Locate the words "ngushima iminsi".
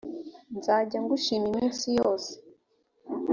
1.03-1.85